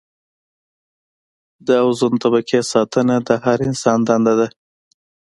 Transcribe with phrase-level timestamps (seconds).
[1.67, 4.47] د اوزون طبقې ساتنه د هر انسان دنده ده.